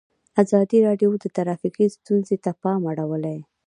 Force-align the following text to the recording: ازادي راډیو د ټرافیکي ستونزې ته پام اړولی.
ازادي 0.43 0.77
راډیو 0.87 1.11
د 1.19 1.25
ټرافیکي 1.35 1.85
ستونزې 1.95 2.35
ته 2.43 2.51
پام 2.63 2.81
اړولی. 2.91 3.37